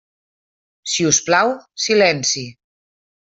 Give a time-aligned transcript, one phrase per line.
[0.93, 1.53] Si us plau,
[1.85, 2.47] silenci.